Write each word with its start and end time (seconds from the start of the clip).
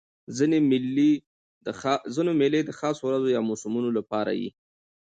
ځیني 2.15 2.35
مېلې 2.39 2.59
د 2.67 2.71
خاصو 2.79 3.01
ورځو 3.05 3.27
یا 3.35 3.41
موسمونو 3.49 3.89
له 3.97 4.01
پاره 4.11 4.33
يي. 4.41 4.49